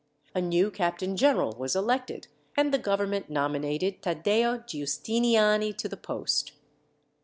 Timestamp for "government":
2.79-3.29